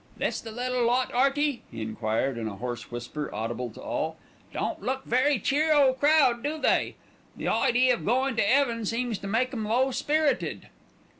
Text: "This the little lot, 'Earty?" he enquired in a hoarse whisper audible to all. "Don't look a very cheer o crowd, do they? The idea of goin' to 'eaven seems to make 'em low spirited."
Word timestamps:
"This 0.17 0.41
the 0.41 0.51
little 0.51 0.83
lot, 0.83 1.11
'Earty?" 1.13 1.61
he 1.69 1.83
enquired 1.83 2.35
in 2.35 2.47
a 2.47 2.55
hoarse 2.55 2.89
whisper 2.89 3.29
audible 3.31 3.69
to 3.69 3.79
all. 3.83 4.17
"Don't 4.51 4.81
look 4.81 5.05
a 5.05 5.07
very 5.07 5.37
cheer 5.37 5.75
o 5.75 5.93
crowd, 5.93 6.41
do 6.41 6.57
they? 6.57 6.95
The 7.37 7.49
idea 7.49 7.93
of 7.93 8.03
goin' 8.03 8.35
to 8.37 8.41
'eaven 8.41 8.83
seems 8.87 9.19
to 9.19 9.27
make 9.27 9.53
'em 9.53 9.65
low 9.67 9.91
spirited." 9.91 10.69